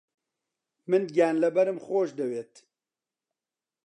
من 0.89 1.01
گیانلەبەرم 1.13 1.77
خۆش 1.85 2.09
دەوێت. 2.19 2.53